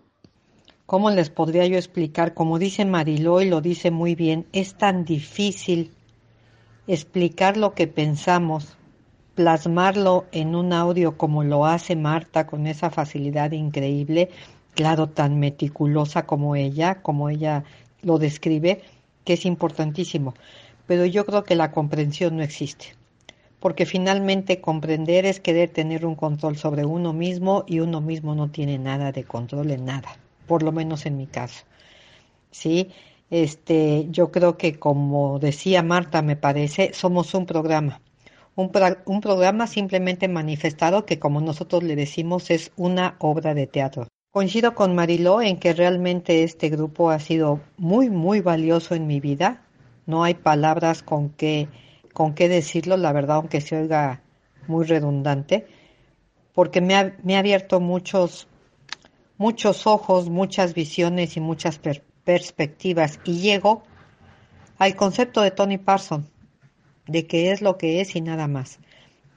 [0.85, 2.33] ¿Cómo les podría yo explicar?
[2.33, 5.91] Como dice Mariló y lo dice muy bien, es tan difícil
[6.87, 8.75] explicar lo que pensamos,
[9.35, 14.29] plasmarlo en un audio como lo hace Marta con esa facilidad increíble,
[14.75, 17.63] claro, tan meticulosa como ella, como ella
[18.01, 18.81] lo describe,
[19.23, 20.33] que es importantísimo.
[20.85, 22.95] Pero yo creo que la comprensión no existe,
[23.63, 28.51] porque finalmente comprender es querer tener un control sobre uno mismo y uno mismo no
[28.51, 31.63] tiene nada de control en nada, por lo menos en mi caso.
[32.51, 32.89] ¿Sí?
[33.29, 38.01] Este, yo creo que como decía Marta, me parece, somos un programa.
[38.55, 38.69] Un,
[39.05, 44.09] un, programa simplemente manifestado que como nosotros le decimos es una obra de teatro.
[44.31, 49.21] Coincido con Mariló en que realmente este grupo ha sido muy, muy valioso en mi
[49.21, 49.63] vida.
[50.05, 51.69] No hay palabras con qué,
[52.13, 54.21] con qué decirlo, la verdad, aunque se oiga
[54.67, 55.67] muy redundante,
[56.53, 58.47] porque me ha, me ha abierto muchos,
[59.37, 63.83] muchos ojos, muchas visiones y muchas perspectivas perspectivas y llego
[64.77, 66.29] al concepto de Tony Parson,
[67.07, 68.79] de que es lo que es y nada más.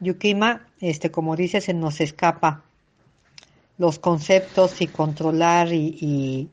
[0.01, 2.64] Yukima, este, como dice, se nos escapa
[3.79, 6.51] los conceptos y controlar y,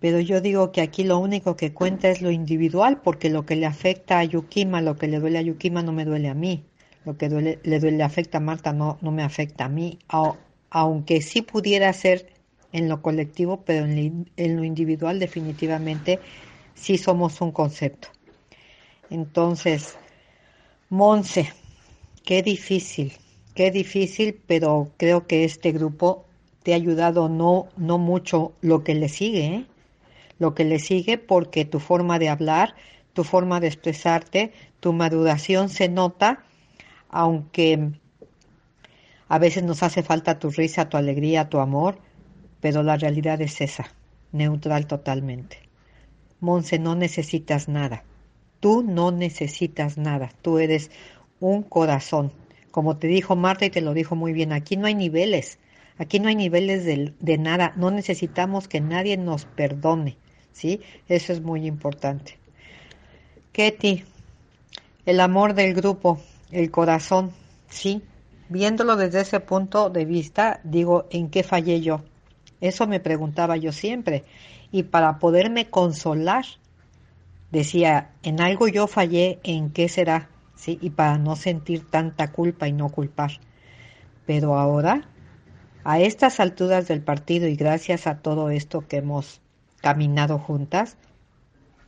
[0.00, 3.54] pero yo digo que aquí lo único que cuenta es lo individual porque lo que
[3.54, 6.64] le afecta a Yukima, lo que le duele a Yukima no me duele a mí,
[7.04, 9.98] lo que duele, le, duele, le afecta a Marta no, no me afecta a mí,
[10.70, 12.32] aunque sí pudiera ser
[12.72, 16.18] en lo colectivo, pero en, lo individual definitivamente
[16.74, 18.08] sí somos un concepto.
[19.10, 19.98] Entonces,
[20.88, 21.52] Monse,
[22.24, 23.12] qué difícil,
[23.54, 26.24] qué difícil, pero creo que este grupo
[26.62, 29.66] te ha ayudado no, no mucho lo que le sigue, ¿eh?
[30.40, 32.74] Lo que le sigue porque tu forma de hablar,
[33.12, 36.42] tu forma de expresarte, tu maduración se nota,
[37.10, 37.92] aunque
[39.28, 41.98] a veces nos hace falta tu risa, tu alegría, tu amor,
[42.60, 43.92] pero la realidad es esa,
[44.32, 45.58] neutral totalmente.
[46.40, 48.02] Monse, no necesitas nada.
[48.60, 50.32] Tú no necesitas nada.
[50.40, 50.90] Tú eres
[51.38, 52.32] un corazón.
[52.70, 55.58] Como te dijo Marta y te lo dijo muy bien, aquí no hay niveles.
[55.98, 57.74] Aquí no hay niveles de, de nada.
[57.76, 60.16] No necesitamos que nadie nos perdone.
[60.52, 60.80] ¿Sí?
[61.08, 62.38] Eso es muy importante.
[63.52, 64.04] Ketty,
[65.06, 66.20] el amor del grupo,
[66.50, 67.32] el corazón,
[67.68, 68.02] ¿sí?
[68.48, 72.02] Viéndolo desde ese punto de vista, digo, ¿en qué fallé yo?
[72.60, 74.24] Eso me preguntaba yo siempre.
[74.72, 76.44] Y para poderme consolar,
[77.50, 80.28] decía, en algo yo fallé, ¿en qué será?
[80.54, 80.78] ¿Sí?
[80.80, 83.40] Y para no sentir tanta culpa y no culpar.
[84.26, 85.08] Pero ahora,
[85.84, 89.40] a estas alturas del partido y gracias a todo esto que hemos
[89.80, 90.96] caminado juntas,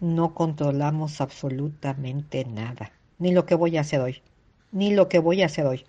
[0.01, 2.93] no controlamos absolutamente nada.
[3.19, 4.23] Ni lo que voy a hacer hoy.
[4.73, 5.85] Ni lo que voy a hacer hoy.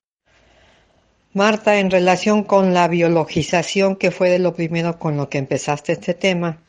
[1.33, 5.93] Marta, en relación con la biologización, que fue de lo primero con lo que empezaste
[5.93, 6.59] este tema,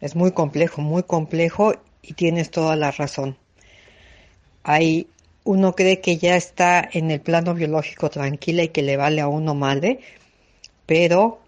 [0.00, 3.36] es muy complejo, muy complejo y tienes toda la razón.
[4.62, 5.08] Hay,
[5.42, 9.26] uno cree que ya está en el plano biológico tranquila y que le vale a
[9.26, 9.98] uno madre,
[10.86, 11.40] pero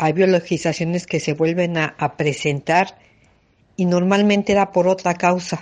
[0.00, 2.96] hay biologizaciones que se vuelven a, presentar
[3.76, 5.60] y normalmente era por otra causa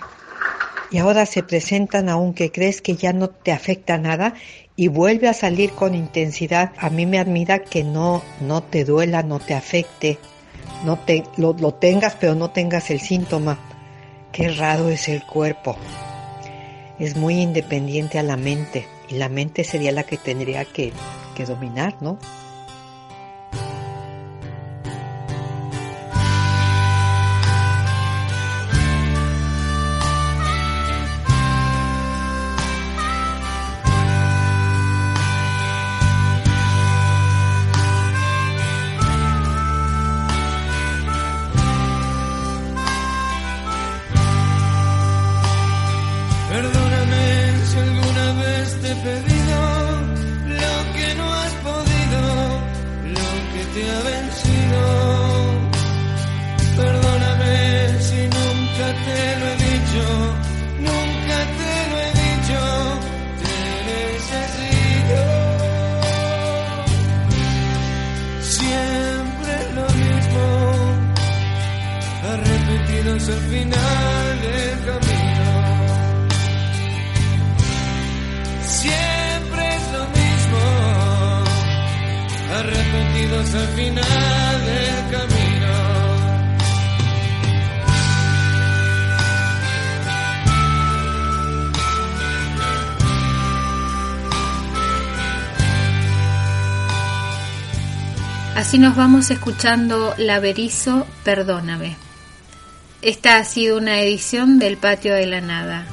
[0.89, 4.33] y ahora se presentan aunque crees que ya no te afecta nada
[4.77, 6.71] y vuelve a salir con intensidad.
[6.77, 10.17] A mí me admira que no, no te duela, no te afecte,
[10.85, 13.59] no te, lo, lo tengas pero no tengas el síntoma.
[14.31, 15.75] Qué raro es el cuerpo.
[16.97, 20.93] Es muy independiente a la mente y la mente sería la que tendría que,
[21.35, 22.17] que dominar, ¿no?
[98.79, 101.97] Nos vamos escuchando La Berizo, Perdóname.
[103.01, 105.85] Esta ha sido una edición del Patio de la Nada.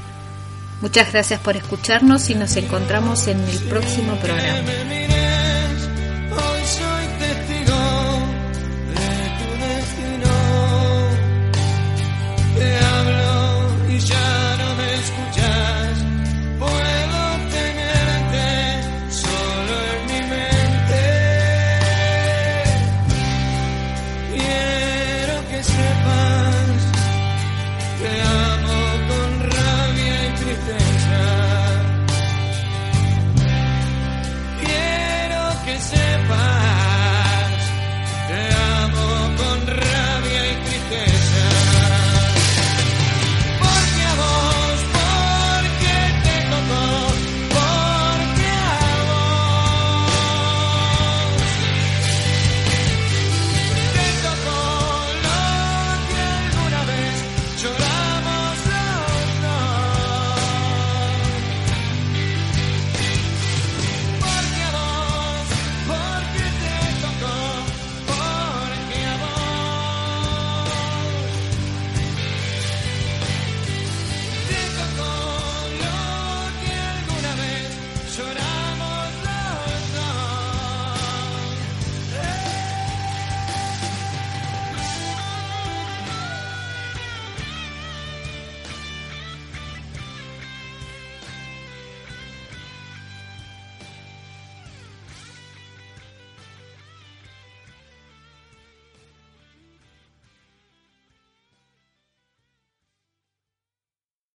[0.80, 5.05] Muchas gracias por escucharnos y nos encontramos en el próximo programa.